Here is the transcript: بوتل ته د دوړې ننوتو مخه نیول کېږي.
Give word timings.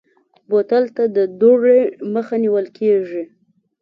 بوتل 0.49 0.83
ته 0.95 1.03
د 1.15 1.17
دوړې 1.39 1.79
ننوتو 1.83 2.05
مخه 2.13 2.35
نیول 2.43 2.65
کېږي. 2.77 3.23